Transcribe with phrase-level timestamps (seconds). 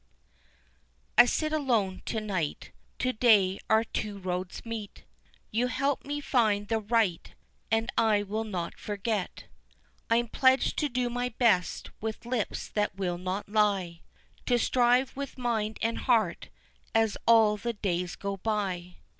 [1.15, 5.03] I sit alone, to night to day our two roads meet,
[5.51, 7.31] You helped me find the right,
[7.69, 9.43] and I will not forget;
[10.09, 14.01] I'm pledged to do my best with lips that will not lie,
[14.47, 16.49] To strive with mind and heart
[16.95, 18.95] as all the days go by.